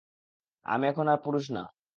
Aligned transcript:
আমি 0.65 0.85
এখন 0.87 1.05
আর 1.07 1.19
পুরুষ 1.23 1.45
না। 1.51 1.63